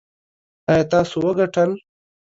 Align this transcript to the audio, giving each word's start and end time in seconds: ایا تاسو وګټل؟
ایا 0.71 0.85
تاسو 0.91 1.15
وګټل؟ 1.25 1.71